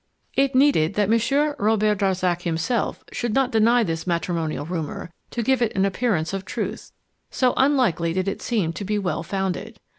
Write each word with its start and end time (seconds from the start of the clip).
It 0.33 0.55
needed 0.55 0.95
that 0.95 1.11
Monsieur 1.11 1.55
Robert 1.59 1.99
Darzac 1.99 2.41
himself 2.41 3.03
should 3.11 3.35
not 3.35 3.51
deny 3.51 3.83
this 3.83 4.07
matrimonial 4.07 4.65
rumour 4.65 5.11
to 5.29 5.43
give 5.43 5.61
it 5.61 5.75
an 5.75 5.85
appearance 5.85 6.33
of 6.33 6.43
truth, 6.43 6.91
so 7.29 7.53
unlikely 7.55 8.11
did 8.11 8.27
it 8.27 8.41
seem 8.41 8.73
to 8.73 8.83
be 8.83 8.97
well 8.97 9.21
founded. 9.21 9.79